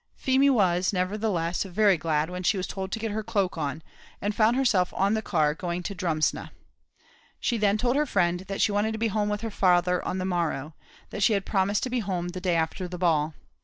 [0.15, 3.83] Feemy was, nevertheless, very glad when she was told to get her cloak on,
[4.19, 6.49] and found herself on the car going to Drumsna.
[7.39, 10.17] She then told her friend that she wanted to be home with her father on
[10.17, 10.73] the morrow,
[11.11, 13.35] that she had promised to be home the day after the ball.